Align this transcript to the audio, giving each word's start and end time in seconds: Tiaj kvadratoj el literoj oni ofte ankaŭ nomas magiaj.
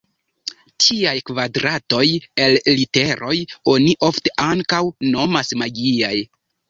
Tiaj 0.83 1.13
kvadratoj 1.29 2.07
el 2.45 2.57
literoj 2.79 3.35
oni 3.75 3.93
ofte 4.09 4.35
ankaŭ 4.47 4.81
nomas 5.17 5.53
magiaj. 5.65 6.15